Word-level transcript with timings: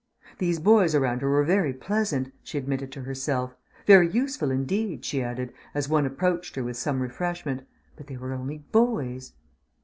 These 0.39 0.59
boys 0.59 0.95
around 0.95 1.21
her 1.21 1.29
were 1.29 1.43
very 1.43 1.73
pleasant, 1.73 2.33
she 2.41 2.57
admitted 2.57 2.91
to 2.93 3.03
herself; 3.03 3.53
very 3.85 4.09
useful 4.09 4.49
indeed, 4.49 5.05
she 5.05 5.21
added, 5.21 5.53
as 5.75 5.87
one 5.87 6.07
approached 6.07 6.55
her 6.55 6.63
with 6.63 6.75
some 6.77 7.01
refreshment; 7.01 7.67
but 7.95 8.07
they 8.07 8.17
were 8.17 8.33
only 8.33 8.57
boys. 8.71 9.33